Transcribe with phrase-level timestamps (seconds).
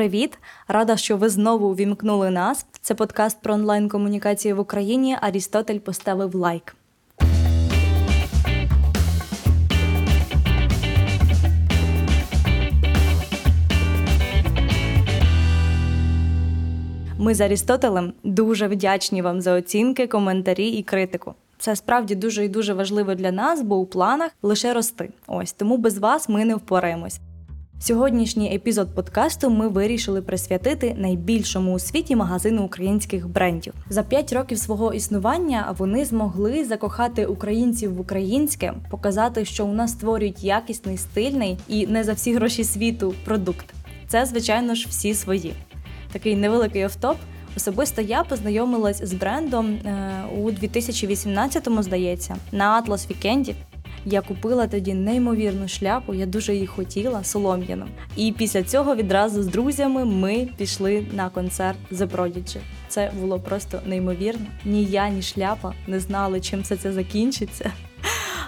[0.00, 0.38] привіт!
[0.68, 2.66] Рада, що ви знову увімкнули нас.
[2.80, 5.16] Це подкаст про онлайн комунікації в Україні.
[5.20, 6.76] Арістотель поставив лайк.
[17.18, 21.34] Ми з Арістотелем дуже вдячні вам за оцінки, коментарі і критику.
[21.58, 25.10] Це справді дуже і дуже важливо для нас, бо у планах лише рости.
[25.26, 27.20] Ось тому без вас ми не впораємось.
[27.82, 33.74] Сьогоднішній епізод подкасту ми вирішили присвятити найбільшому у світі магазину українських брендів.
[33.88, 39.90] За п'ять років свого існування вони змогли закохати українців в українське, показати, що у нас
[39.90, 43.74] створюють якісний, стильний і не за всі гроші світу продукт.
[44.08, 45.52] Це, звичайно ж, всі свої.
[46.12, 47.16] Такий невеликий офтоп.
[47.56, 53.54] Особисто я познайомилась з брендом е, у 2018-му, здається, на Atlas Вікенді.
[54.04, 57.86] Я купила тоді неймовірну шляпу, я дуже її хотіла, солом'яну.
[58.16, 62.58] І після цього відразу з друзями ми пішли на концерт The Prodigy.
[62.88, 64.46] Це було просто неймовірно.
[64.64, 67.72] Ні я, ні шляпа не знали, чим все це закінчиться.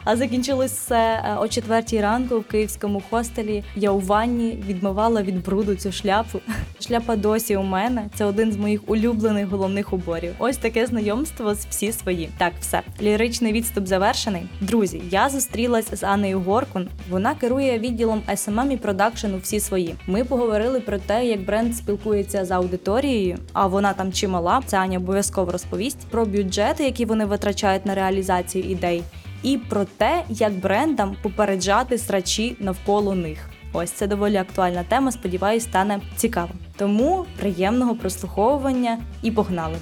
[0.05, 3.65] А закінчилось все е, о четвертій ранку в київському хостелі.
[3.77, 6.41] Я у ванні відмивала від бруду цю шляпу.
[6.81, 8.07] Шляпа досі у мене.
[8.15, 10.35] Це один з моїх улюблених головних уборів.
[10.39, 12.29] Ось таке знайомство з всі свої.
[12.39, 14.43] Так, все ліричний відступ завершений.
[14.61, 16.89] Друзі, я зустрілась з Аннею Горкун.
[17.11, 19.95] Вона керує відділом SMM і продакшену всі свої.
[20.07, 24.63] Ми поговорили про те, як бренд спілкується з аудиторією, а вона там чимала.
[24.67, 29.03] Це Аня обов'язково розповість про бюджети, які вони витрачають на реалізацію ідей
[29.43, 33.51] і про те, як брендам попереджати срачі навколо них.
[33.73, 35.13] Ось це доволі актуальна тема.
[35.13, 36.57] Сподіваюсь, стане цікавим.
[36.77, 39.77] Тому приємного прослуховування і погнали.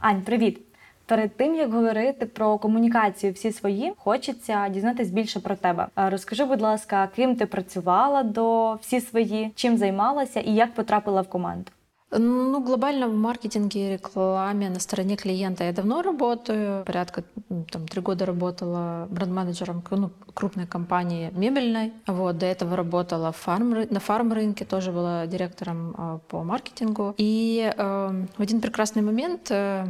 [0.00, 0.60] Ань, привіт!
[1.06, 5.86] Перед тим як говорити про комунікацію всі свої, хочеться дізнатись більше про тебе.
[5.96, 11.28] Розкажи, будь ласка, ким ти працювала до всі свої, чим займалася і як потрапила в
[11.28, 11.70] команду?
[12.12, 16.84] Ну, глобально в маркетинге и рекламе на стороне клиента я давно работаю.
[16.84, 17.24] Порядка
[17.70, 21.92] там, три года работала бренд-менеджером ну, крупной компании мебельной.
[22.06, 27.14] Вот, до этого работала фарм, на фарм-рынке, тоже была директором э, по маркетингу.
[27.18, 29.86] И э, в один прекрасный момент э,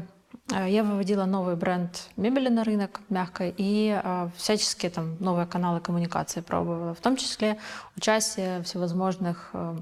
[0.53, 6.41] я выводила новый бренд мебели на рынок мягкой и э, всяческие там новые каналы коммуникации
[6.41, 7.59] пробовала, в том числе
[7.97, 9.77] участие всевозможных э,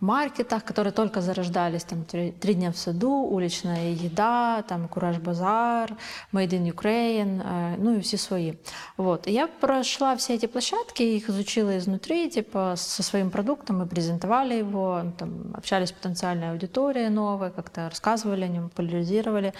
[0.00, 5.96] маркетах, которые только зарождались, там «Три дня в саду», «Уличная еда», там «Кураж Базар»,
[6.32, 8.54] «Made in Ukraine», э, ну и все свои.
[8.96, 9.26] Вот.
[9.26, 14.54] И я прошла все эти площадки, их изучила изнутри, типа со своим продуктом, мы презентовали
[14.54, 19.54] его, там, общались с потенциальной аудиторией новой, как-то рассказывали о нем, популяризировали.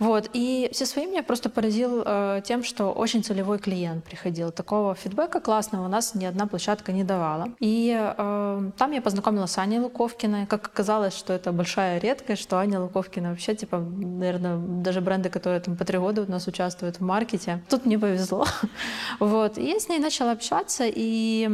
[0.00, 0.30] Вот.
[0.32, 4.50] И все свои меня просто поразил э, тем, что очень целевой клиент приходил.
[4.50, 7.48] Такого фидбэка классного у нас ни одна площадка не давала.
[7.60, 10.46] И э, там я познакомилась с Аней Луковкиной.
[10.46, 15.60] Как оказалось, что это большая редкость, что Аня Луковкина вообще, типа, наверное, даже бренды, которые
[15.60, 17.62] там по три года у нас участвуют в маркете.
[17.68, 18.46] Тут мне повезло.
[19.20, 19.58] вот.
[19.58, 21.46] И я с ней начала общаться, и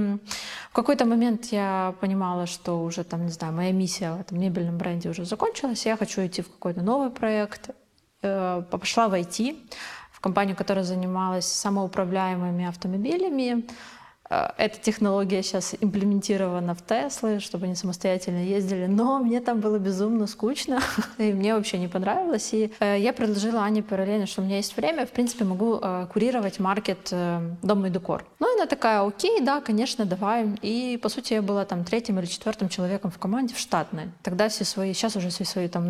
[0.71, 4.79] в какой-то момент я понимала, что уже там, не знаю, моя миссия в этом мебельном
[4.79, 7.71] бренде уже закончилась, я хочу идти в какой-то новый проект.
[8.23, 9.57] Э, пошла в IT,
[10.13, 13.67] в компанию, которая занималась самоуправляемыми автомобилями.
[14.31, 19.79] Э, эта технология сейчас имплементирована в Теслы, чтобы они самостоятельно ездили, но мне там было
[19.79, 20.81] безумно скучно,
[21.19, 22.53] и мне вообще не понравилось.
[22.53, 25.81] И э, я предложила Ане параллельно, что у меня есть время, в принципе, могу
[26.13, 27.13] курировать маркет
[27.63, 28.25] дом и декор.
[28.39, 30.49] Ну, она такая, окей, да, конечно, давай.
[30.63, 34.11] И, по сути, я была там третьим или четвертым человеком в команде, в штатной.
[34.23, 35.87] Тогда все свои, сейчас уже все свои там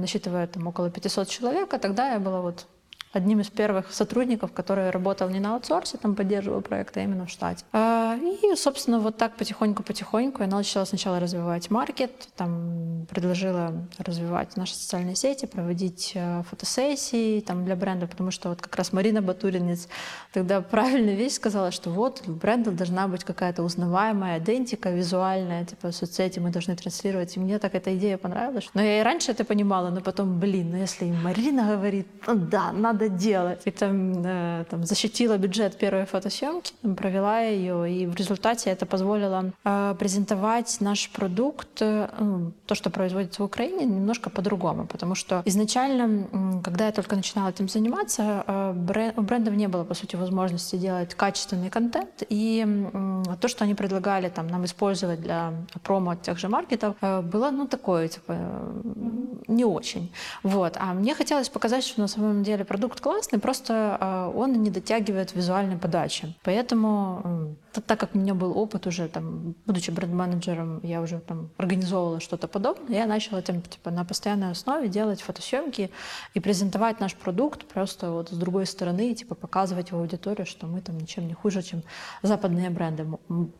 [0.00, 2.66] насчитывают там около 500 человек, а тогда я была вот
[3.12, 7.30] одним из первых сотрудников, который работал не на аутсорсе, там поддерживал проекты, а именно в
[7.30, 7.64] штате.
[7.72, 14.74] А, и, собственно, вот так потихоньку-потихоньку я начала сначала развивать маркет, там предложила развивать наши
[14.74, 19.88] социальные сети, проводить э, фотосессии там для бренда, потому что вот как раз Марина Батуринец
[20.32, 25.92] тогда правильную вещь сказала, что вот у бренда должна быть какая-то узнаваемая идентика визуальная, типа
[25.92, 27.36] соцсети мы должны транслировать.
[27.36, 28.68] И мне так эта идея понравилась.
[28.74, 32.72] Но я и раньше это понимала, но потом, блин, ну если Марина говорит, ну да,
[32.72, 33.60] надо надо делать.
[33.66, 39.52] И там, э, там защитила бюджет первой фотосъемки, провела ее, и в результате это позволило
[39.64, 45.14] э, презентовать наш продукт, э, ну, то, что что производится в Украине, немножко по-другому, потому
[45.14, 50.16] что изначально, когда я только начинала этим заниматься, э, у брендов не было, по сути,
[50.16, 52.66] возможности делать качественный контент, и
[53.40, 55.52] то, что они предлагали там, нам использовать для
[55.82, 58.36] промо тех же маркетов, э, было, ну, такое, типа,
[59.48, 60.10] не очень.
[60.42, 60.76] Вот.
[60.78, 65.34] А мне хотелось показать, что на самом деле продукт классный, просто э, он не дотягивает
[65.34, 66.34] визуальной подачи.
[66.42, 72.20] Поэтому, так как у меня был опыт уже, там, будучи бренд-менеджером, я уже там организовывала
[72.20, 75.90] что-то подобное, я начала этим типа, на постоянной основе делать фотосъемки
[76.34, 80.80] и презентовать наш продукт просто вот с другой стороны, типа показывать в аудиторию, что мы
[80.80, 81.82] там ничем не хуже, чем
[82.22, 83.06] западные бренды,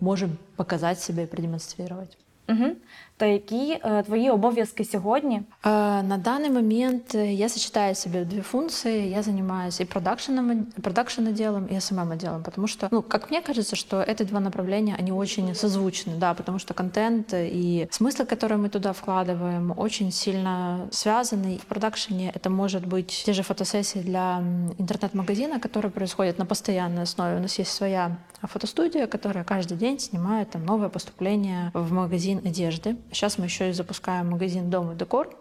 [0.01, 2.17] можем показать себя и продемонстрировать.
[2.50, 2.76] Угу.
[3.18, 5.42] То які е, твої обов'язки сьогодні?
[5.64, 9.10] Э, на данный момент э, я сочетаю в себе две функции.
[9.10, 13.76] Я занимаюсь и продакшеном, продакшн отделом, и SMM отделом, потому что, ну, как мне кажется,
[13.76, 18.70] что эти два направления, они очень созвучны, да, потому что контент и смыслы, которые мы
[18.70, 21.58] туда вкладываем, очень сильно связаны.
[21.58, 24.44] В продакшене это может быть те же фотосессии для
[24.80, 27.38] интернет-магазина, которые происходят на постоянной основе.
[27.38, 28.18] У нас есть своя
[28.48, 32.97] фотостудия, которая каждый день снимает там новое поступление в магазин одежды.
[33.13, 35.37] Сейчас мы еще и запускаем магазин «Дом и декор»,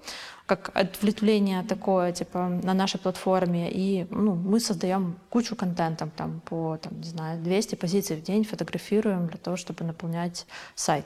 [0.45, 3.69] как отвлечение такое, типа, на нашей платформе.
[3.71, 8.43] И ну, мы создаем кучу контента, там, по, там, не знаю, 200 позиций в день
[8.43, 10.45] фотографируем для того, чтобы наполнять
[10.75, 11.05] сайт.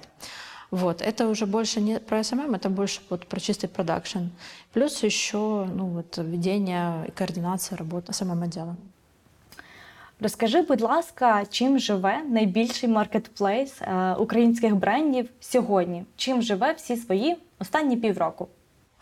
[0.70, 1.02] Вот.
[1.02, 4.30] Это уже больше не про SMM, это больше вот про чистый продакшн.
[4.74, 8.78] Плюс еще ну, вот, ведение и координация работы SMM-отдела.
[10.21, 16.05] Розкажи, будь ласка, чим живе найбільший маркетплейс е, українських брендів сьогодні?
[16.17, 18.49] Чим живе всі свої останні півроку?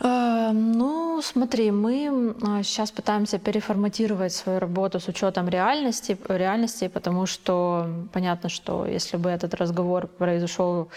[0.02, 7.88] Э, ну, смотри, мы сейчас пытаемся переформатировать свою работу с учетом реальности, реальности, потому что
[8.14, 10.88] понятно, что если бы этот разговор произошел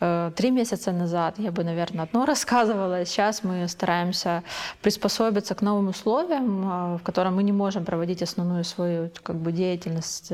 [0.00, 3.04] э, три месяца назад, я бы, наверное, одно рассказывала.
[3.04, 4.42] Сейчас мы стараемся
[4.82, 9.52] приспособиться к новым условиям, э, в котором мы не можем проводить основную свою как бы,
[9.52, 10.32] деятельность,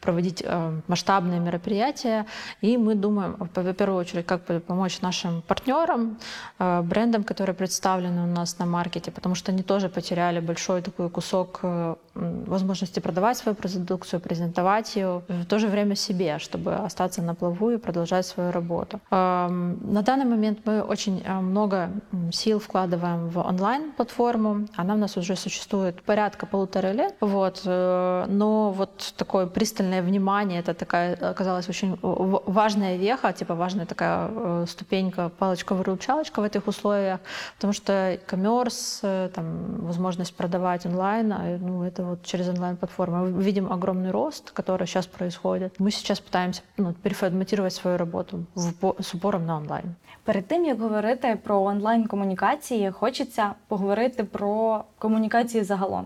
[0.00, 0.44] проводить
[0.88, 2.26] масштабные мероприятия.
[2.60, 6.18] И мы думаем, в первую очередь, как помочь нашим партнерам,
[6.58, 11.60] брендам, которые представлены у нас на маркете, потому что они тоже потеряли большой такой кусок
[11.62, 17.34] э, возможности продавать свою продукцию, презентовать ее, в то же время себе, чтобы остаться на
[17.34, 19.00] плаву и продолжать свою работу.
[19.10, 21.90] На данный момент мы очень э, много
[22.32, 24.66] сил вкладываем в онлайн-платформу.
[24.74, 27.14] Она у нас уже существует порядка полутора лет.
[27.20, 27.62] Вот.
[27.66, 34.64] Э, но вот такое пристальное внимание, это такая оказалась очень важная веха, типа важная такая
[34.66, 37.20] ступенька, палочка-выручалочка в этих условиях.
[37.55, 39.45] Потому что коммерс, э, там,
[39.85, 43.31] возможность продавать онлайн, а, ну, это вот через онлайн-платформы.
[43.31, 45.79] Мы видим огромный рост, который сейчас происходит.
[45.79, 49.95] Мы сейчас пытаемся ну, переформатировать свою работу в, з упором на онлайн.
[50.23, 56.05] Перед тим як говорити про онлайн комунікації, хочеться поговорити про комунікації загалом.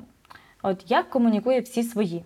[0.61, 2.25] От як комунікує всі свої?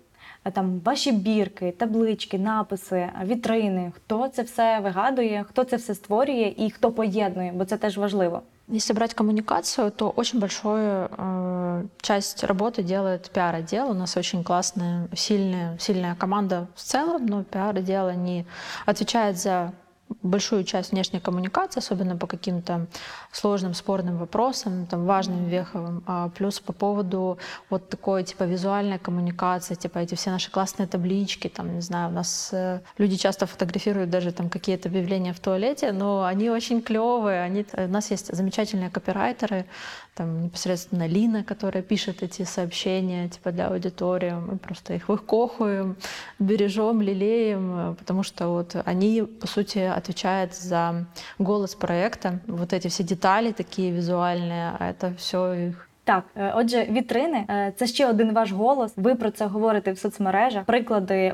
[0.52, 6.70] Там ваші бірки, таблички, написи, вітрини, хто це все вигадує, хто це все створює і
[6.70, 8.42] хто поєднує, бо це теж важливо.
[8.67, 13.91] Если брать коммуникацию, то очень большую э, часть работы делает пиар-отдел.
[13.91, 18.47] У нас очень классная, сильная, сильная команда в целом, но пиар-отдел не
[18.87, 19.71] отвечает за
[20.21, 22.87] большую часть внешней коммуникации, особенно по каким-то
[23.31, 26.03] сложным, спорным вопросам, там, важным, веховым.
[26.05, 27.37] А плюс по поводу
[27.69, 32.13] вот такой, типа, визуальной коммуникации, типа, эти все наши классные таблички, там, не знаю, у
[32.13, 37.41] нас э, люди часто фотографируют даже там какие-то объявления в туалете, но они очень клевые,
[37.41, 39.65] они, у нас есть замечательные копирайтеры,
[40.15, 44.31] там непосредственно Лина, которая пишет эти сообщения типа для аудитории.
[44.31, 45.97] Мы просто их выкохуем,
[46.39, 51.05] бережем, лелеем, потому что вот они, по сути, отвечают за
[51.37, 52.39] голос проекта.
[52.47, 57.73] Вот эти все детали такие визуальные, а это все их Так, е, отже, вітрини е,
[57.75, 58.93] це ще один ваш голос.
[58.95, 60.63] Ви про це говорите в соцмережах.
[60.65, 61.33] Приклади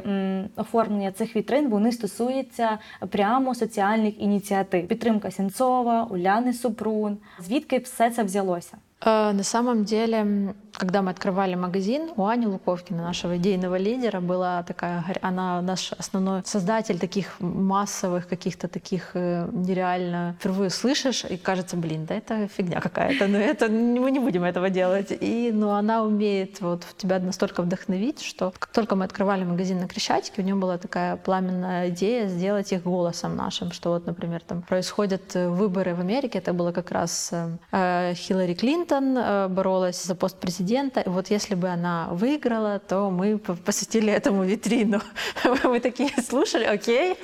[0.55, 2.77] оформлення цих вітрин вони стосуються
[3.09, 4.87] прямо соціальних ініціатив.
[4.87, 7.17] Підтримка Сенцова, Уляни Супрун.
[7.39, 8.77] Звідки все це взялося?
[9.03, 14.63] Э, на самом деле, когда мы открывали магазин, у Ани Луковкина, нашего идейного лидера, была
[14.63, 21.77] такая, она наш основной создатель таких массовых каких-то таких э, нереально впервые слышишь и кажется,
[21.77, 25.11] блин, да это фигня какая-то, но это мы не будем этого делать.
[25.11, 29.87] И, но она умеет вот тебя настолько вдохновить, что как только мы открывали магазин на
[29.87, 34.61] Крещатике, у нее была такая пламенная идея сделать их голосом нашим, что вот, например, там
[34.61, 37.31] происходят э, выборы в Америке, это было как раз
[37.71, 40.99] Хиллари Клинтон, Клинтон э, боролась за пост президента.
[41.01, 44.99] И вот если бы она выиграла, то мы п- посвятили этому витрину.
[45.63, 47.15] Мы такие слушали, окей,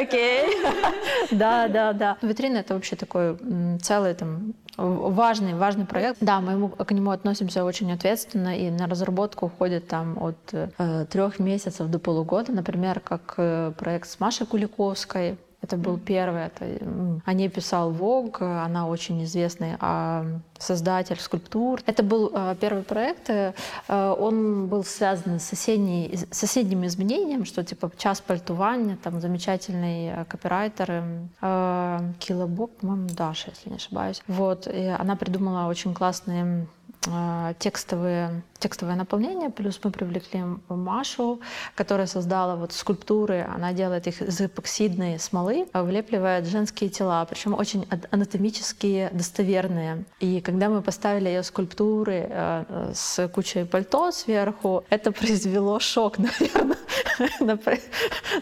[0.00, 0.44] окей.
[1.30, 2.16] Да, да, да.
[2.22, 3.36] Витрина— это вообще такой
[3.82, 6.16] целый там важный, важный проект.
[6.20, 11.06] Да, мы ему- к нему относимся очень ответственно, и на разработку уходит там от э,
[11.10, 15.36] трех месяцев до полугода, например, как э, проект с Машей Куликовской.
[15.64, 16.42] Это был первый.
[16.46, 16.64] Это,
[17.24, 20.26] о ней писал Вог, она очень известный а,
[20.58, 21.80] создатель скульптур.
[21.86, 23.30] Это был э, первый проект.
[23.30, 23.54] э,
[23.88, 30.08] э, Он был связан с соседней, с соседним изменением, что типа час пальтування, там замечательный
[30.08, 30.90] э, копирайтер
[31.40, 34.22] эм, Килобок, по-моему, Даша, если не ошибаюсь.
[34.28, 36.66] Вот, и она придумала очень классные
[37.58, 41.40] текстовые, текстовое наполнение, плюс мы привлекли Машу,
[41.74, 47.52] которая создала вот скульптуры, она делает их из эпоксидной смолы, а влепливает женские тела, причем
[47.54, 50.04] очень ад- анатомически достоверные.
[50.20, 56.78] И когда мы поставили ее скульптуры э, с кучей пальто сверху, это произвело шок, наверное,
[57.40, 57.78] на, про-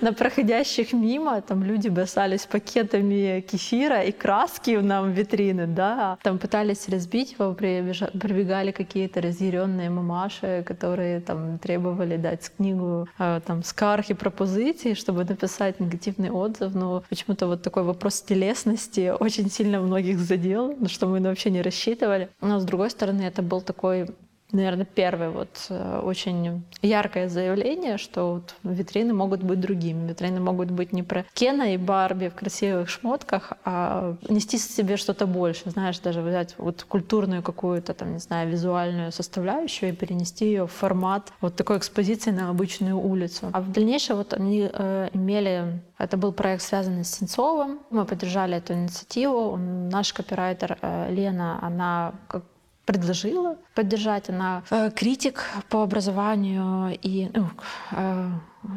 [0.01, 1.41] на проходящих мимо.
[1.41, 6.17] Там люди бросались пакетами кефира и краски нам в витрины, да.
[6.23, 13.41] Там пытались разбить его, прибежа- прибегали какие-то разъяренные мамаши, которые там требовали дать книгу э,
[13.47, 16.75] там скарг и пропозиций, чтобы написать негативный отзыв.
[16.75, 21.63] Но почему-то вот такой вопрос телесности очень сильно многих задел, на что мы вообще не
[21.63, 22.29] рассчитывали.
[22.41, 24.09] Но с другой стороны, это был такой
[24.53, 30.09] наверное, первое вот э, очень яркое заявление, что вот витрины могут быть другими.
[30.09, 34.97] Витрины могут быть не про Кена и Барби в красивых шмотках, а нести в себе
[34.97, 35.71] что-то больше.
[35.71, 40.73] Знаешь, даже взять вот культурную какую-то, там, не знаю, визуальную составляющую и перенести ее в
[40.73, 43.51] формат вот такой экспозиции на обычную улицу.
[43.53, 45.81] А в дальнейшем вот они э, имели...
[45.99, 47.79] Это был проект, связанный с Сенцовым.
[47.91, 49.57] Мы поддержали эту инициативу.
[49.57, 52.43] Наш копирайтер э, Лена, она как
[52.85, 54.29] предложила поддержать.
[54.29, 57.49] Она э, критик по образованию и ну,
[57.93, 58.31] э,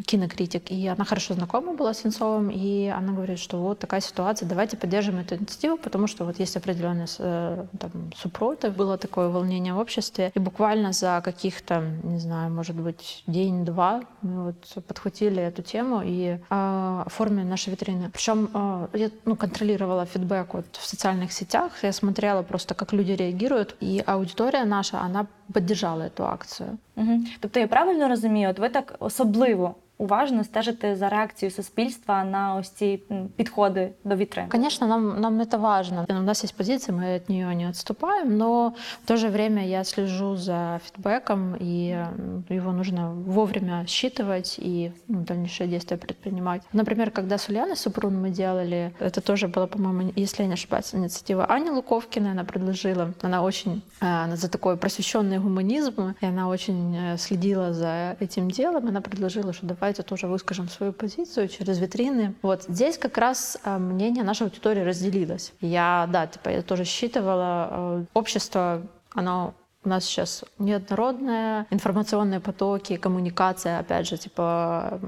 [0.05, 4.47] кинокритик, и она хорошо знакома была с Сенцовым, и она говорит, что вот такая ситуация,
[4.47, 9.73] давайте поддержим эту инициативу, потому что вот есть определенные э, там, супротив, было такое волнение
[9.73, 15.61] в обществе, и буквально за каких-то, не знаю, может быть, день-два мы вот подхватили эту
[15.61, 18.09] тему и э, оформили наши витрины.
[18.11, 23.11] Причем э, я ну, контролировала фидбэк вот в социальных сетях, я смотрела просто, как люди
[23.11, 26.77] реагируют, и аудитория наша, она поддержала эту акцію.
[26.95, 27.19] Угу.
[27.39, 32.70] Тобто я правильно розумію, от ви так особливо уважно стежите за реакцією суспільства на ось
[32.70, 34.48] ці м, підходи до вітрин.
[34.48, 36.06] Конечно, нам, нам это важно.
[36.08, 38.72] У нас есть позиция, мы от нее не отступаем, но
[39.04, 44.92] в то же время я слежу за фидбэком, и м, его нужно вовремя считывать и
[45.08, 46.62] ну, дальнейшие действия предпринимать.
[46.72, 50.94] Например, когда с Ульяной Супрун мы делали, это тоже было, по-моему, если я не ошибаюсь,
[50.94, 56.96] инициатива Ани Луковкина, она предложила, она очень э, за такой просвещенный гуманизм, и она очень
[56.96, 62.33] э, следила за этим делом, она предложила, что давайте тоже выскажем свою позицию через витрины.
[62.41, 65.53] Вот здесь как раз э, мнение нашей аудитории разделилось.
[65.61, 68.81] Я, да, типа, я тоже считывала, э, общество,
[69.13, 69.53] оно
[69.85, 74.99] у нас сейчас неоднородное, информационные потоки, коммуникация, опять же, типа,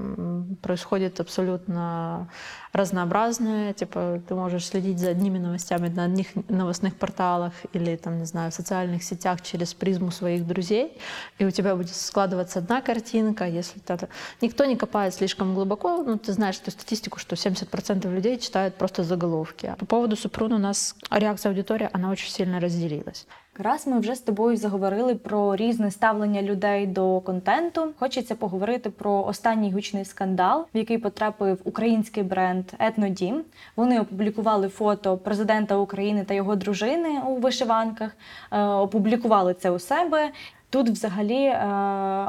[0.62, 2.28] происходит абсолютно
[2.72, 3.72] разнообразное.
[3.72, 8.50] Типа, ты можешь следить за одними новостями на одних новостных порталах или, там, не знаю,
[8.50, 10.96] в социальных сетях через призму своих друзей,
[11.38, 13.46] и у тебя будет складываться одна картинка.
[13.46, 14.08] Если ты...
[14.40, 19.02] никто не копает слишком глубоко, ну, ты знаешь эту статистику, что 70% людей читают просто
[19.02, 19.74] заголовки.
[19.78, 23.26] По поводу Супрун у нас реакция аудитории, она очень сильно разделилась.
[23.60, 29.24] Раз ми вже з тобою заговорили про різне ставлення людей до контенту, хочеться поговорити про
[29.24, 33.44] останній гучний скандал, в який потрапив український бренд Етнодім.
[33.76, 38.16] Вони опублікували фото президента України та його дружини у вишиванках,
[38.52, 40.30] е, опублікували це у себе.
[40.70, 41.58] Тут взагалі е,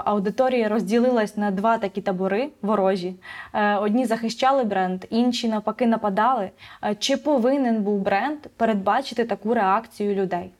[0.06, 3.16] аудиторія розділилась на два такі табори ворожі.
[3.54, 6.50] Е, одні захищали бренд, інші навпаки нападали.
[7.00, 10.52] Чи повинен був бренд передбачити таку реакцію людей?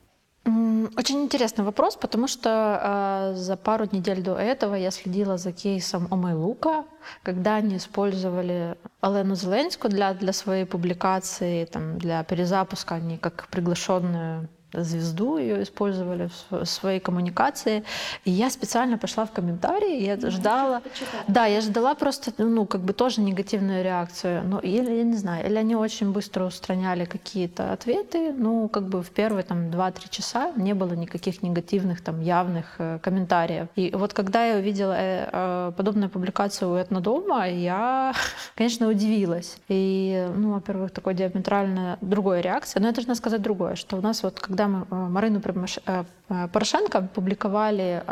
[0.96, 6.08] Очень интересный вопрос, потому что э, за пару недель до этого я следила за кейсом
[6.10, 6.84] Омейлука,
[7.22, 14.48] когда они использовали Олену Зеленскую для, для своей публикации, там, для перезапуска, они как приглашенную
[14.72, 17.84] звезду ее использовали в св- в своей коммуникации.
[18.24, 20.82] И я специально пошла в комментарии, я ждала,
[21.28, 24.42] да, я ждала просто, ну, как бы тоже негативную реакцию.
[24.44, 28.32] Ну, или, я не знаю, или они очень быстро устраняли какие-то ответы.
[28.32, 32.98] Ну, как бы в первые там 2-3 часа не было никаких негативных там явных э,
[33.02, 33.68] комментариев.
[33.76, 38.14] И вот когда я увидела э, э, подобную публикацию у Этнодома, я,
[38.54, 39.56] конечно, удивилась.
[39.68, 42.80] И, ну, во-первых, такой диаметрально другой реакция.
[42.80, 46.48] Но я должна сказать другое, что у нас вот, когда когда э, Марину э, э,
[46.48, 48.02] Порошенко публиковали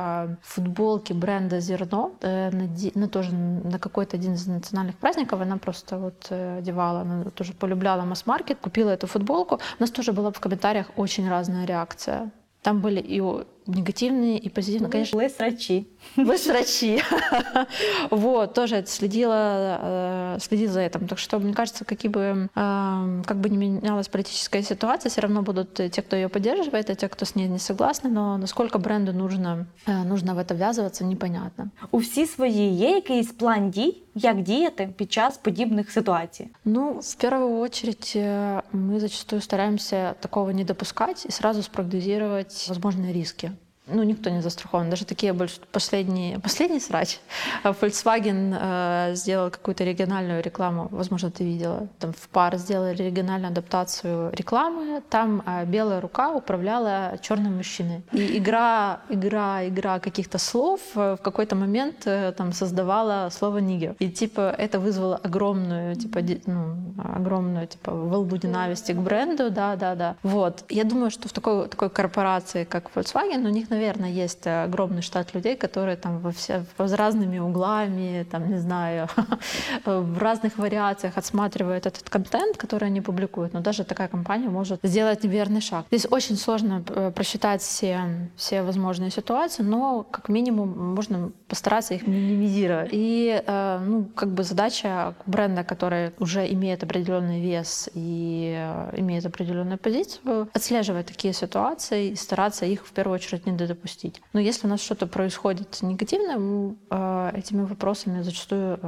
[0.42, 2.50] футболки бренда Зерно на,
[2.94, 8.04] на тоже на какой-то один из национальных праздников, она просто вот одевала, она тоже полюбляла
[8.04, 9.56] масс-маркет, купила эту футболку.
[9.78, 12.30] У нас тоже была в комментариях очень разная реакция.
[12.62, 13.20] Там были и
[13.67, 14.91] негативные, и позитивные.
[14.91, 15.85] Конечно, Були срачі.
[16.17, 17.01] вы срачи.
[18.11, 21.07] Вот, тоже это следила, э, следила за этим.
[21.07, 25.41] Так что, мне кажется, какие бы, э, как бы ни менялась политическая ситуация, все равно
[25.41, 28.09] будут те, кто ее поддерживает, и те, кто с ней не согласны.
[28.09, 31.69] Но насколько бренду нужно, э, нужно в это ввязываться, непонятно.
[31.91, 36.47] У всі свої є якийсь план дій, як діяти під час подібних ситуацій.
[36.65, 43.13] Ну, в первую очередь, э, мы зачастую стараемся такого не допускать и сразу спрогнозировать возможные
[43.13, 43.51] риски.
[43.88, 44.90] Ну, никто не застрахован.
[44.90, 45.60] Даже такие больш...
[45.72, 46.38] последние...
[46.38, 47.18] Последний срач.
[47.62, 50.88] А Volkswagen э, сделал какую-то региональную рекламу.
[50.90, 51.88] Возможно, ты видела.
[51.98, 55.02] Там в пар сделали региональную адаптацию рекламы.
[55.08, 58.02] Там э, белая рука управляла черным мужчиной.
[58.12, 63.94] И игра, игра, игра каких-то слов э, в какой-то момент э, там создавала слово нигер.
[63.98, 69.94] И типа это вызвало огромную, типа, ну, огромную, типа, волну ненависти к бренду, да, да,
[69.94, 70.16] да.
[70.22, 70.64] Вот.
[70.68, 75.02] Я думаю, что в такой, такой корпорации, как Volkswagen, у них, наверное, есть э, огромный
[75.02, 79.08] штат людей, которые там во все, с разными углами, там, не знаю,
[79.84, 83.52] в разных вариациях отсматривают этот контент, который они публикуют.
[83.52, 85.86] Но даже такая компания может сделать неверный шаг.
[85.90, 92.06] Здесь очень сложно э, просчитать все, все возможные ситуации, но как минимум можно постараться их
[92.06, 92.90] минимизировать.
[92.92, 99.26] И э, ну, как бы задача бренда, который уже имеет определенный вес и э, имеет
[99.26, 104.20] определенную позицию, отслеживать такие ситуации и стараться их в первую очередь не допустить.
[104.32, 108.78] Но если у нас что-то происходит негативное, м, э, этими вопросами зачастую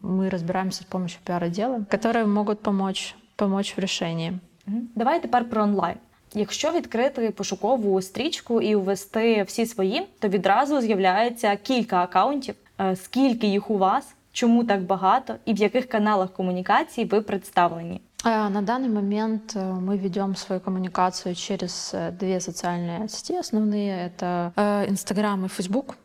[0.00, 4.40] мы разбираемся с помощью пиар-отдела, которые могут помочь, помочь в решении.
[4.66, 4.90] Мгм.
[4.94, 5.98] Давай тепер про онлайн.
[6.33, 12.55] Якщо відкрити пошукову стрічку і ввести всі свої, то відразу з'являється кілька акаунтів.
[12.79, 18.01] Е, Скільки їх у вас, чому так багато, і в яких каналах комунікації ви представлені?
[18.23, 24.07] А, На данный момент э, мы ведем свою коммуникацию через э, две социальные сети основные.
[24.07, 25.95] Это э, Инстаграм и Фейсбук.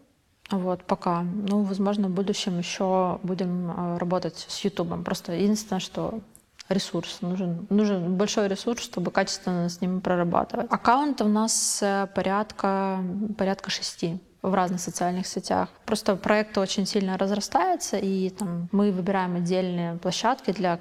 [0.50, 1.24] Вот, пока.
[1.48, 5.04] Ну, возможно, в будущем еще будем э, работать с Ютубом.
[5.04, 6.20] Просто единственное, что
[6.69, 7.21] ресурс.
[7.21, 10.67] Нужен, нужен большой ресурс, чтобы качественно с ним прорабатывать.
[10.69, 12.99] Аккаунтов у нас э, порядка,
[13.37, 15.69] порядка шести в разных социальных сетях.
[15.85, 20.79] Просто проект очень сильно разрастается, и там, мы выбираем отдельные площадки для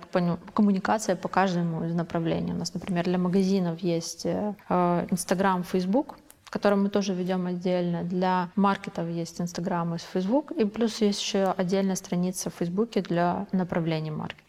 [0.54, 2.52] коммуникации по каждому из направлений.
[2.52, 4.26] У нас, например, для магазинов есть
[4.68, 6.16] Инстаграм, Фейсбук,
[6.50, 8.02] который мы тоже ведем отдельно.
[8.04, 13.46] Для маркетов есть Инстаграм и Фейсбук, и плюс есть еще отдельная страница в Фейсбуке для
[13.52, 14.45] направлений маркета.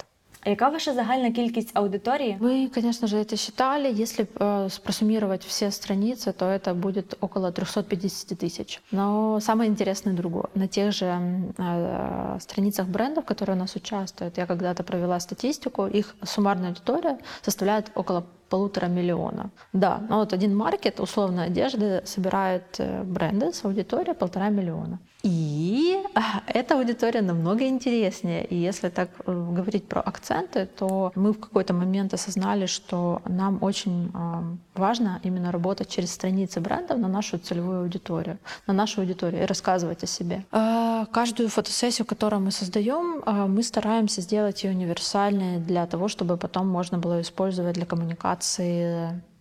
[0.47, 2.37] А яка ваша загальна кількість аудиторії?
[2.40, 4.01] Вы, конечно же, это считали.
[4.03, 8.81] Если э, просуммировать все страницы, то это будет около 350 тысяч.
[8.92, 10.45] Но самое интересное другое.
[10.55, 15.87] На тех же м, э, страницах брендов, которые у нас участвуют, я когда-то провела статистику,
[15.87, 19.50] их суммарная аудитория составляет около полутора миллиона.
[19.74, 25.00] Да, но вот один маркет условной одежды собирает э, бренды с аудиторией полтора миллиона.
[25.24, 28.46] И а, эта аудитория намного интереснее.
[28.46, 33.58] И если так э, говорить про акценты, то мы в какой-то момент осознали, что нам
[33.62, 39.44] очень э, важно именно работать через страницы брендов на нашу целевую аудиторию, на нашу аудиторию
[39.44, 40.46] и рассказывать о себе.
[40.52, 46.68] Э, Каждую фотосессию, которую мы создаем, мы стараемся сделать ее универсальной для того, чтобы потом
[46.68, 48.37] можно было использовать для коммуникации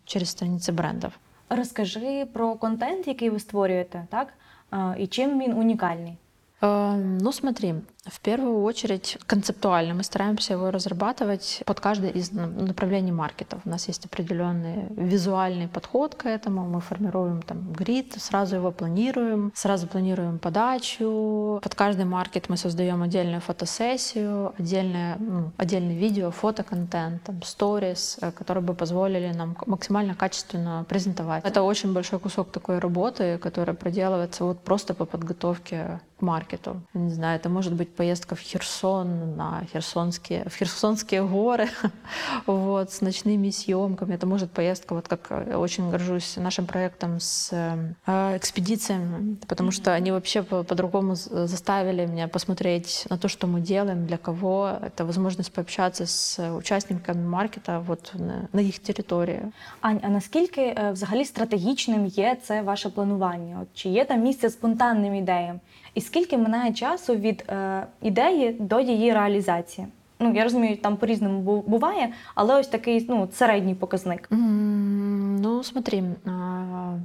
[0.06, 1.12] через страницы брендов.
[1.50, 4.28] Розкажи про контент, який ви створюєте, так?
[4.74, 6.18] Е, І чим він унікальний?
[6.62, 7.76] Э, Ну, смотри,
[8.07, 13.61] в первую очередь концептуально мы стараемся его разрабатывать под каждое из на- направлений маркетов.
[13.65, 16.67] У нас есть определенный визуальный подход к этому.
[16.67, 21.61] Мы формируем там грид, сразу его планируем, сразу планируем подачу.
[21.63, 28.31] Под каждый маркет мы создаем отдельную фотосессию, отдельное, ну, отдельный видео, фотоконтент, там, сторис, э,
[28.31, 31.45] которые бы позволили нам максимально качественно презентовать.
[31.45, 36.81] Это очень большой кусок такой работы, которая проделывается вот просто по подготовке к маркету.
[36.95, 41.68] Не знаю, это может быть поездка в Херсон, на херсонские, в Херсонские горы,
[42.46, 44.14] вот, с ночными съемками.
[44.16, 47.50] Это может поездка, вот как я очень горжусь нашим проектом с
[48.06, 53.48] э, экспедициями, потому что они вообще по- по-другому з- заставили меня посмотреть на то, что
[53.48, 54.72] мы делаем, для кого.
[54.82, 59.42] Это возможность пообщаться с участниками маркета вот на, на их территории.
[59.82, 63.60] Ань, а наскільки е, взагалі стратегічним є це ваше планування?
[63.62, 65.60] От чи є там місце спонтанним ідеям?
[65.94, 69.88] І скільки минає часу від е, ідеї до її реалізації?
[70.20, 74.28] Ну я розумію, там по-різному бу- буває, але ось такий ну середній показник.
[74.32, 76.98] М, М, Ну, смотри, а,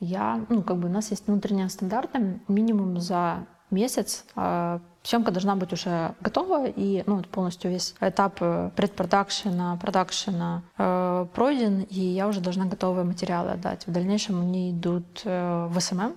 [0.00, 3.36] я, ну, как бы у нас есть внутренние стандарты, минимум за
[3.70, 9.76] месяц а, съемка должна быть уже готова, и ну, вот полностью весь этап э, предпродакшена,
[9.82, 13.86] продакшена э, пройден, и я уже должна готовые материалы отдать.
[13.86, 16.12] В дальнейшем они идут э, в СММ,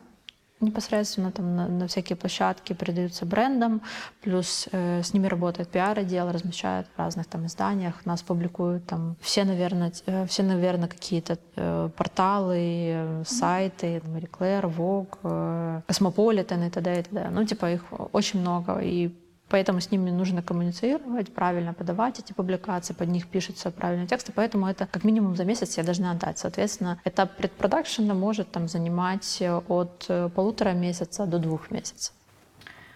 [0.60, 3.82] непосредственно там на, на всякие площадки передаются брендам,
[4.20, 9.44] плюс э, с ними работает пиар-отдел, размещают в разных там изданиях, нас публикуют там все,
[9.44, 16.70] наверное, э, все, наверное, какие-то э, порталы, э, сайты, Marie Claire, Vogue, э, Cosmopolitan и
[16.70, 17.00] т.д.
[17.00, 17.28] и т.д.
[17.30, 19.10] Ну, типа их очень много, и
[19.49, 24.67] Поэтому с ними нужно коммуницировать, правильно подавать эти публикации, под них пишутся правильные тексты, поэтому
[24.67, 26.39] это как минимум за месяц я должна отдать.
[26.39, 32.13] Соответственно, этап предпродакшена может там занимать от э, полутора месяца до двух месяцев.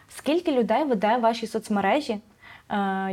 [0.10, 2.14] Скільки людей веде ваші соцмережі?
[2.14, 2.22] Е,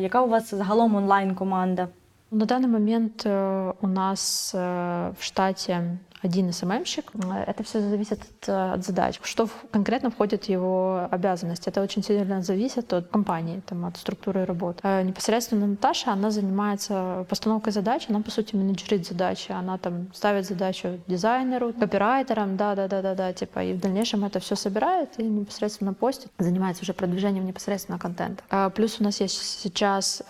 [0.01, 1.89] яка у вас загалом онлайн-команда?
[2.31, 7.12] На данный момент э, у нас э, в штате один СММщик.
[7.48, 9.20] Это все зависит от, э, от задач.
[9.24, 11.70] Что в- конкретно входит в его обязанности?
[11.70, 14.80] Это очень сильно зависит от компании, там, от структуры работы.
[14.84, 19.52] Э, Непосредственно Наташа, она занимается постановкой задач, она, по сути, менеджерит задачи.
[19.52, 25.24] Она там ставит задачу дизайнеру, копирайтерам, да-да-да-да-да, типа, и в дальнейшем это все собирает и
[25.24, 28.44] непосредственно постит, занимается уже продвижением непосредственно контента.
[28.50, 30.22] А, Плюс у нас есть сейчас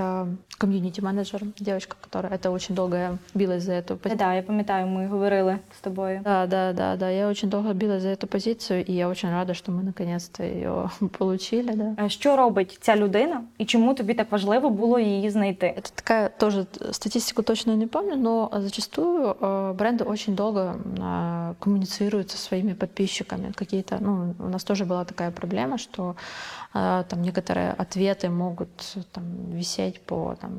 [0.57, 3.99] комьюнити-менеджер, девочка, которая, это очень долго билась за эту.
[4.15, 6.20] Да, я пам'ятаю, ми говорили з тобою.
[6.24, 7.10] Да, да, да, да.
[7.10, 10.90] Я очень долго билась за эту позицию, и я очень рада, что мы наконец-то ее
[11.18, 12.04] получили, да.
[12.04, 15.66] Е, Що робить ця людина і чому тобі так важливо було її знайти?
[15.66, 21.54] Это такая тоже т- статистику точно не помню, но зачастую э, бренды очень долго э,
[21.58, 23.52] коммуницируют со своими подписчиками.
[23.54, 26.16] Какие-то, ну, у нас тоже была такая проблема, что
[26.74, 30.50] э, там некоторые ответы могут там висеть по там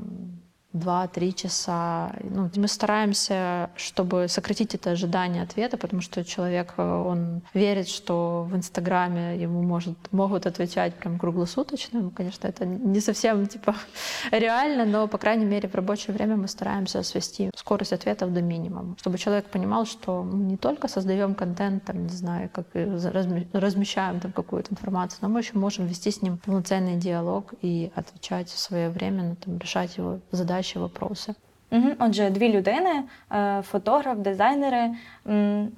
[0.74, 2.12] 2-3 часа.
[2.22, 8.46] Ну, мы стараемся, чтобы сократить это ожидание ответа, потому что человек, э, он верит, что
[8.50, 12.00] в Инстаграме ему может, могут отвечать прям круглосуточно.
[12.00, 13.74] Ну, конечно, это не совсем типа
[14.30, 18.96] реально, но, по крайней мере, в рабочее время мы стараемся свести скорость ответов до минимума,
[18.98, 24.20] чтобы человек понимал, что мы не только создаем контент, там, не знаю, как разми- размещаем
[24.20, 29.36] там какую-то информацию, но мы еще можем вести с ним полноценный диалог и отвечать своевременно,
[29.36, 31.34] там, решать его задачи, вопросы.
[31.72, 31.88] Угу.
[31.98, 34.90] Отже, дві людини: е, фотограф, дизайнери.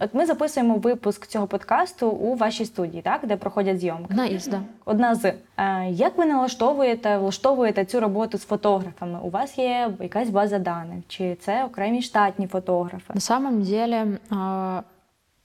[0.00, 4.06] От ми записуємо випуск цього подкасту у вашій студії, так, де проходять зйомки.
[4.10, 4.60] Одна да.
[4.84, 9.18] Одна з Е, як ви налаштовуєте, влаштовуєте цю роботу з фотографами?
[9.22, 13.14] У вас є якась база даних, чи це окремі штатні фотографи?
[13.14, 14.06] На самом деле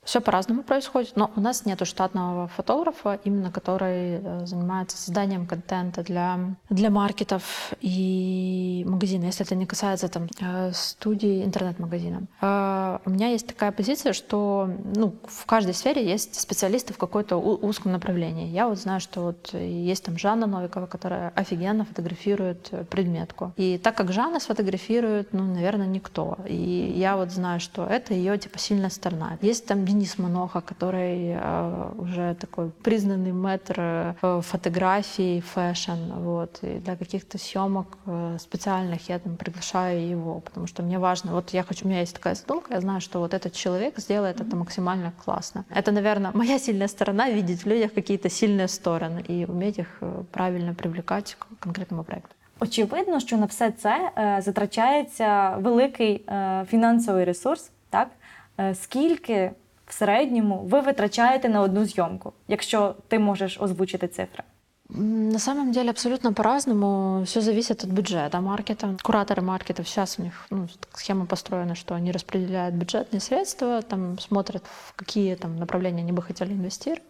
[0.10, 6.02] все по-разному происходит, но у нас нет штатного фотографа, именно который э, занимается созданием контента
[6.02, 6.40] для,
[6.72, 12.24] для маркетов и магазина, если это не касается там, э, студии, интернет-магазина.
[12.42, 17.38] Э, У меня есть такая позиция, что ну, в каждой сфере есть специалисты в какой-то
[17.38, 18.48] узком направлении.
[18.48, 23.54] Я вот знаю, что вот есть там Жанна Новикова, которая офигенно фотографирует предметку.
[23.58, 26.40] И так как Жанна сфотографирует, ну, наверное, никто.
[26.48, 29.38] И я вот знаю, что это ее типа сильная сторона.
[29.42, 36.59] Есть там Денис Маноха, который э, уже такой признанный мэтр э, фотографий, фэшн, вот.
[36.63, 41.33] И для каких-то съемок э, специальных я там приглашаю его, потому что мне важно.
[41.33, 44.41] Вот я хочу, у меня есть такая задумка, я знаю, что вот этот человек сделает
[44.41, 45.65] это максимально классно.
[45.71, 50.23] Это, наверное, моя сильная сторона видеть в людях какие-то сильные стороны и уметь их э,
[50.31, 52.35] правильно привлекать к конкретному проекту.
[52.61, 57.71] Очевидно, що на все це е, затрачається великий е, фінансовий ресурс.
[57.91, 58.09] Так
[58.61, 59.51] Е, скільки
[59.89, 64.43] в середньому ви витрачаєте на одну зйомку, якщо ти можеш озвучити цифри?
[64.91, 67.23] М, На самом деле абсолютно по-разному.
[67.23, 68.97] Все зависит от бюджета маркета.
[69.03, 74.19] Кураторы маркетов сейчас у них ну, так схема построена, что они распределяют бюджетные средства, там
[74.19, 77.03] смотрят, в какие там направления они бы хотели инвестировать.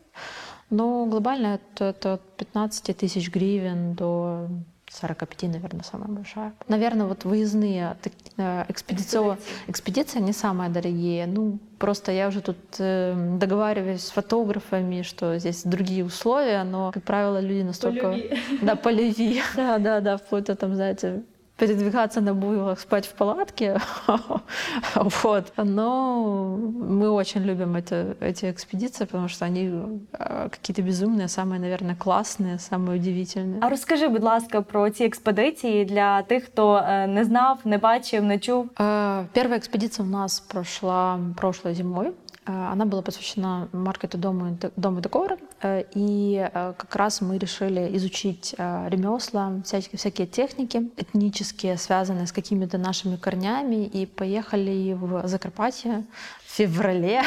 [0.71, 4.49] Но глобально это, это от 15 тысяч гривен до
[4.92, 6.54] 45, наверное, самая большая.
[6.68, 7.96] Наверное, вот выездные
[8.38, 11.26] э, экспедицион- экспедиции не самые дорогие.
[11.28, 17.04] Ну, просто я уже тут э, договариваюсь с фотографами, что здесь другие условия, но, как
[17.04, 18.18] правило, люди настолько...
[18.62, 19.42] Да, по любви.
[19.56, 21.24] Да, да, да, вплоть до, там, знаете,
[21.59, 23.81] передвигаться на буйлах, спать в палатке.
[24.95, 25.53] вот.
[25.57, 29.71] Но мы очень любим это, эти экспедиции, потому что они
[30.13, 33.61] э, какие-то безумные, самые, наверное, классные, самые удивительные.
[33.63, 38.25] А розкажи, будь ласка, про ці експедиції для тих, хто е, не знав, не бачив,
[38.25, 38.71] не чув.
[38.77, 42.07] Э, Первая экспедиция у нас прошла прошлой зимой.
[42.47, 45.37] Э, Она была посвящена маркету Дому и Д- Дому и декора.
[45.62, 52.28] э, и э, как раз мы решили изучить э, ремесла, всякие, всякие техники этнические, связанные
[52.28, 56.06] с какими-то нашими корнями, и поехали в Закарпатье
[56.46, 57.22] в феврале.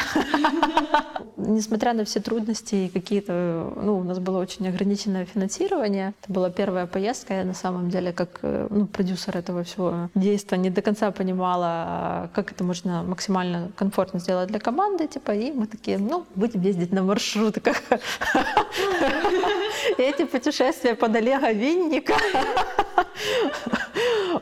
[1.37, 6.13] Несмотря на все трудности и какие-то, ну, у нас было очень ограниченное финансирование.
[6.21, 7.33] Это была первая поездка.
[7.33, 12.51] Я на самом деле, как ну, продюсер этого всего действия, не до конца понимала, как
[12.51, 15.07] это можно максимально комфортно сделать для команды.
[15.07, 17.77] Типа, и мы такие, ну, будем ездить на маршрутках.
[19.97, 22.13] Эти путешествия под Олега Винника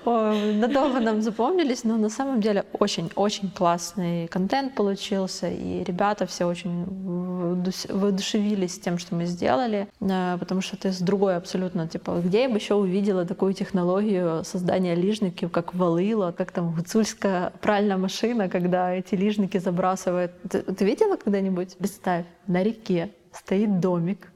[0.06, 6.86] надолго нам запомнились, но на самом деле очень-очень классный контент получился, и ребята все очень
[6.86, 12.44] воодуш- воодушевились тем, что мы сделали, э, потому что это с другой абсолютно, типа, где
[12.44, 18.50] я бы еще увидела такую технологию создания лижников, как валыло, как там гуцульская пральная машина,
[18.50, 20.32] когда эти лижники забрасывают.
[20.50, 21.78] Ты, ты видела когда-нибудь?
[21.78, 24.31] Представь, на реке стоит домик,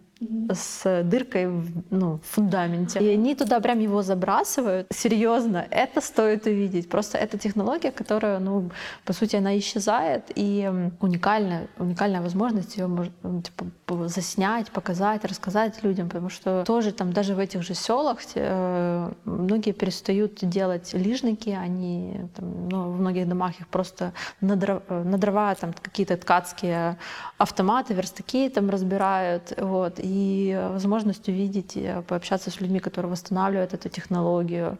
[0.54, 2.99] с дыркой в, ну, в фундаменте.
[2.99, 4.88] И они туда прям его забрасывают.
[4.93, 6.89] Серьезно, это стоит увидеть.
[6.89, 8.71] Просто это технология, которая, ну,
[9.04, 16.08] по сути, она исчезает, и уникальная, уникальная возможность ее ну, типа, заснять, показать, рассказать людям,
[16.08, 22.21] потому что тоже там даже в этих же селах э, многие перестают делать лижники, они
[22.36, 26.97] там, ну, в многих домах их просто на дрова, на дрова там какие-то ткацкие
[27.38, 33.89] автоматы, верстаки там разбирают, вот, и возможность увидеть, и пообщаться с людьми, которые восстанавливают эту
[33.89, 34.78] технологию,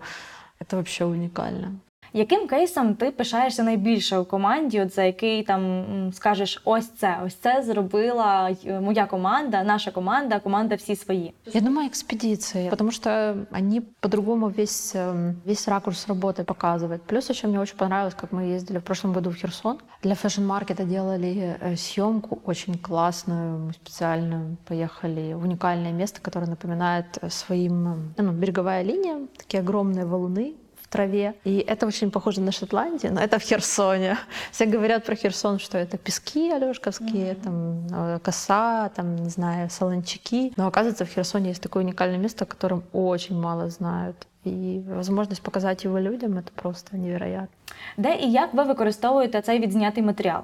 [0.60, 1.80] это вообще уникально.
[2.15, 7.19] Яким кейсом ти пишаєшся найбільше у команді, от за який там м, скажеш, ось це,
[7.27, 11.35] ось це зробила й- моя команда, наша команда, команда всі свої.
[11.53, 16.99] Я думаю, экспедиции, потому что они по-другому весь, эм, весь ракурс работы показывают.
[17.07, 19.79] Плюс еще мне очень понравилось, как мы ездили в прошлом году в Херсон.
[20.03, 27.19] Для фэшн-маркета делали э, съемку очень классную, мы специально поехали в уникальное место, которое напоминает
[27.23, 31.35] э, своим, э, ну, береговая линия, такие огромные валуны, в траве.
[31.45, 34.17] И это очень похоже на Шотландию, но это в Херсоне.
[34.51, 40.53] Все говорят про Херсон, что это пески алешковские, там э, коса, там, не знаю, солончаки.
[40.57, 44.17] Но оказывается, в Херсоне есть такое уникальное место, о котором очень мало знают.
[44.47, 47.49] И возможность показать его людям — это просто невероятно.
[47.97, 50.43] Де і як ви використовуєте цей відзнятий матеріал?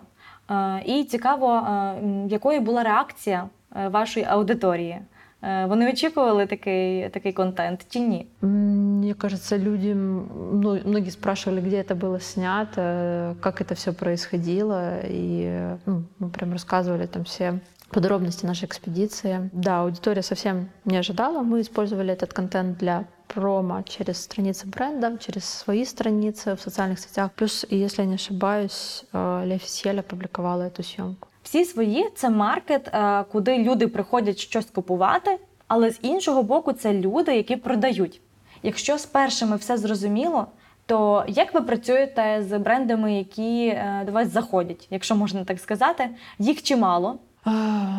[0.50, 5.00] Е, І цікаво, е, м, якою була реакція е, вашої аудиторії?
[5.41, 8.27] Вони очікували такий, такий контент чи ні?
[8.41, 15.75] Мне кажется, люди, ну, многие спрашивали, где это было снято, как это все происходило, и
[15.85, 19.49] ну, мы прям рассказывали там все подробности нашей экспедиции.
[19.53, 21.41] Да, аудитория совсем не ожидала.
[21.41, 27.31] Мы использовали этот контент для промо через страницы бренда, через свои страницы в социальных сетях.
[27.35, 31.27] Плюс, если я не ошибаюсь, э, Ле Официель опубликовала эту съемку.
[31.51, 36.93] Всі свої це маркет, е, куди люди приходять щось купувати, але з іншого боку, це
[36.93, 38.21] люди, які продають.
[38.63, 40.47] Якщо з першими все зрозуміло,
[40.85, 46.09] то як ви працюєте з брендами, які е, до вас заходять, якщо можна так сказати,
[46.39, 47.19] їх чимало.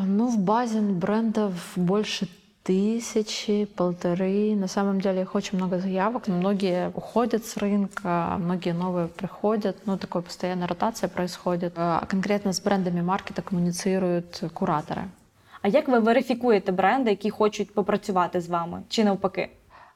[0.06, 2.26] Ну, в базе брендов больше
[2.63, 4.55] тысячи, полторы.
[4.55, 6.27] На самом деле их очень много заявок.
[6.27, 9.77] Многие уходят с рынка, многие новые приходят.
[9.85, 11.73] Ну, такая постоянная ротация происходит.
[11.77, 15.03] А Конкретно с брендами маркета коммуницируют кураторы.
[15.61, 19.49] А як ви верифікуєте бренди, які хочуть попрацювати з вами, чи навпаки?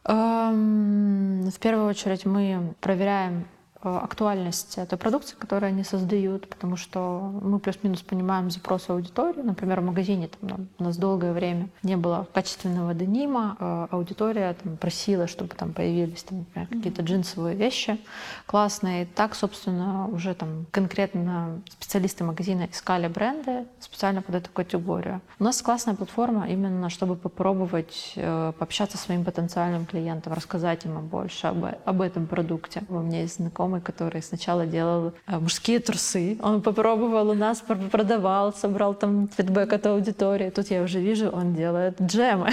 [0.06, 3.44] Эм, В первую очередь мы проверяем э,
[3.87, 9.43] Актуальность той продукции, которую они создают, потому что мы плюс-минус понимаем запросы аудитории.
[9.43, 14.77] Например, в магазине там, у нас долгое время не было качественного денима, э, аудитория там,
[14.77, 17.99] просила, чтобы там появились там, например, какие-то джинсовые вещи
[18.47, 19.03] классные.
[19.03, 25.21] И так, собственно, уже там конкретно специалисты магазина искали бренды специально под эту категорию.
[25.39, 31.01] У нас классная платформа именно, чтобы попробовать э, пообщаться с своим потенциальным клиентом, рассказать ему
[31.01, 32.83] больше об, об этом продукте.
[32.89, 36.38] У меня есть знакомый, который сначала делал э, мужские трусы.
[36.42, 40.50] Он попробовал у нас, пр- продавал, собрал там фидбэк от аудитории.
[40.50, 42.50] Тут я уже вижу, он делает джемы.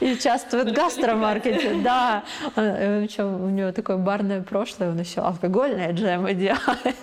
[0.00, 2.22] И участвует в гастромаркете, да.
[2.56, 6.94] Он, э, причем у него такое барное прошлое, он еще алкогольные джемы делает.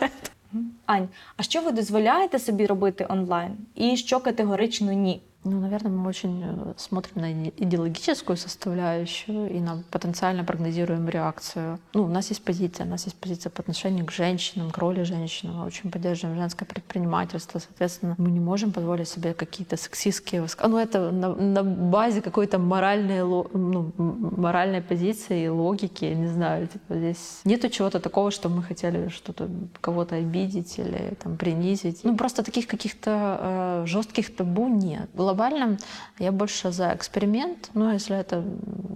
[0.85, 3.51] Ань, а що ви дозволяєте собі робити онлайн?
[3.75, 5.21] І що категорично ні?
[5.44, 11.80] Ну, наверное, мы очень э, смотрим на иде- идеологическую составляющую и на потенциально прогнозируем реакцию.
[11.94, 15.02] Ну, у нас есть позиция, у нас есть позиция по отношению к женщинам, к роли
[15.02, 15.52] женщин.
[15.52, 17.58] Мы очень поддерживаем женское предпринимательство.
[17.58, 20.76] Соответственно, мы не можем позволить себе какие-то сексистские высказывания.
[20.76, 26.68] Ну, это на, на базе какой-то моральной, ну, моральной позиции, логики, я не знаю.
[26.68, 29.48] Типа, здесь нету чего-то такого, что мы хотели что-то
[29.80, 32.04] кого-то обидеть или там принизить.
[32.04, 35.10] Ну, просто таких каких-то э, жестких табу нет.
[35.32, 35.78] Глобально
[36.18, 38.44] я больше за эксперимент, но если это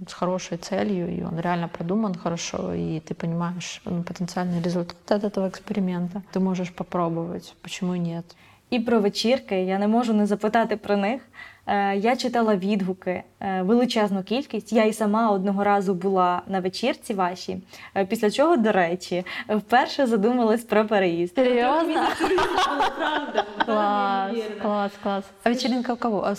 [0.07, 5.25] с хорошей целью, и он реально продуман хорошо, и ты понимаешь ну, потенциальный результат от
[5.25, 7.55] этого эксперимента, ты можешь попробовать.
[7.63, 8.27] Почему нет?
[8.71, 11.23] І про вечірки я не можу не запитати про них.
[11.67, 14.73] Е, Я читала відгуки, е, величезну кількість.
[14.73, 17.63] Я і сама одного разу була на вечірці вашій.
[17.97, 21.35] е, Після чого, до речі, вперше задумалась про переїзд.
[21.35, 22.07] Серьезно?
[23.65, 25.25] Класс, класс, класс.
[25.45, 26.25] А вечеринка у кого?
[26.25, 26.35] А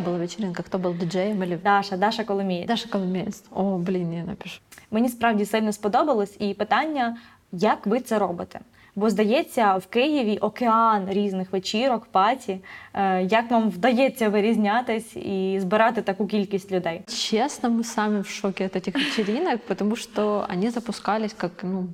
[0.00, 0.62] была вечеринка?
[0.62, 1.56] Кто был диджеем или...
[1.56, 2.66] Даша, Даша Коломієць.
[2.68, 3.44] Даша Коломеец.
[3.50, 4.60] О, блин, я напишу.
[4.90, 7.16] Мені справді сильно сподобалось, і питання,
[7.52, 8.60] як ви це робите?
[8.94, 12.58] Бо здається, в Києві океан різних вечірок, паті.
[12.94, 17.02] Е, Як вам вдається вирізнятись і збирати таку кількість людей?
[17.06, 21.88] Чесно, ми самі в шокі від цих вечеринок, тому що вони запускались как, ну,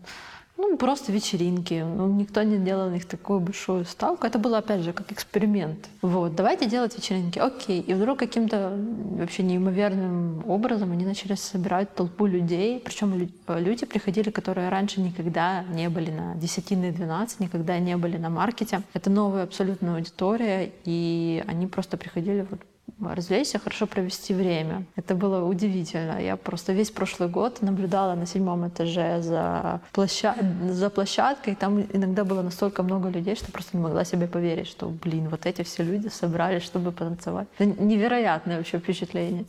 [0.59, 1.85] ну, просто вечеринки.
[1.87, 4.27] Ну, никто не делал на них такую большую ставку.
[4.27, 5.89] Это было, опять же, как эксперимент.
[6.03, 7.39] Вот, давайте делать вечеринки.
[7.39, 7.81] Окей.
[7.81, 8.77] И вдруг каким-то
[9.19, 12.81] вообще неимоверным образом они начали собирать толпу людей.
[12.85, 13.29] Причем лю-
[13.61, 18.83] люди приходили, которые раньше никогда не были на десятины 12, никогда не были на маркете.
[18.95, 22.61] Это новая абсолютно аудитория, и они просто приходили вот
[23.01, 24.85] развлечься, хорошо провести время.
[24.97, 26.21] Это было удивительно.
[26.21, 30.35] Я просто весь прошлый год наблюдала на седьмом этаже за, площа...
[30.69, 31.55] за площадкой.
[31.55, 35.47] Там иногда было настолько много людей, что просто не могла себе поверить, что, блин, вот
[35.47, 37.49] эти все люди собрались, чтобы потанцевать.
[37.59, 39.45] Это невероятное вообще впечатление.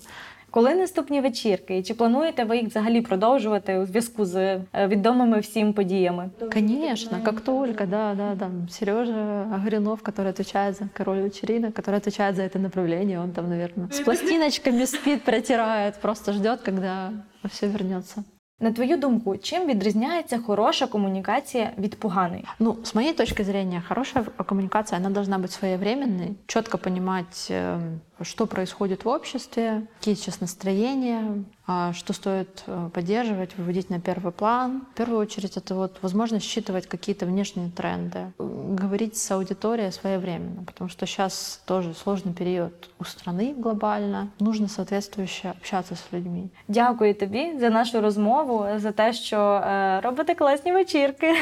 [0.54, 1.78] Коли наступні вечірки?
[1.78, 6.30] І чи плануєте ви їх взагалі продовжувати у зв'язку з е, відомими всім подіями?
[6.52, 8.50] Конечно, как только, да, да, да.
[8.70, 13.88] Сережа Огренов, который отвечает за король вечеринок, который отвечает за это направление, он там, наверное,
[13.90, 17.12] с пластиночками спит, протирает, просто ждет, когда
[17.50, 18.24] все вернется.
[18.60, 22.44] На твою думку, чим відрізняється хороша комунікація від поганої?
[22.58, 27.80] Ну, с моей точки зрения, хорошая коммуникация, она должна быть своевременной, четко понимать, э,
[28.22, 34.32] что происходит в обществе, какие сейчас настроения, а, что стоит э, поддерживать, выводить на первый
[34.32, 34.86] план.
[34.92, 40.64] В первую очередь, это вот возможность считывать какие-то внешние тренды, Э, говорить с аудиторией своевременно,
[40.64, 44.30] потому что сейчас тоже сложный период у страны глобально.
[44.40, 46.48] Нужно соответствующе общаться с людьми.
[46.68, 51.34] Дякую тобі за нашу розмову, за те, що е, робите класні вечірки.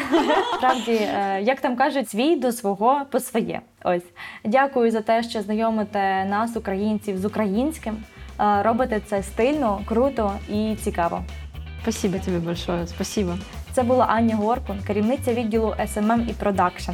[0.57, 3.61] Справді, е, як там кажуть, свій до свого по своє.
[3.88, 4.04] Ось
[4.45, 7.97] дякую за те, що знайомите нас, українців, з українським.
[8.39, 11.23] Е, робите це стильно, круто і цікаво.
[11.82, 13.38] Спасибо тебе большое, спасибо.
[13.71, 16.91] Це була Аня Горкун, керівниця відділу SMM і Продакшн.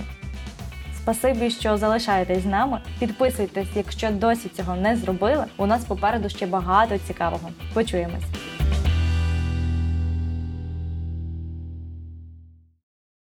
[0.98, 2.80] Спасибі, що залишаєтесь з нами.
[3.00, 5.46] Підписуйтесь, якщо досі цього не зробили.
[5.58, 7.50] У нас попереду ще багато цікавого.
[7.74, 8.24] Почуємось.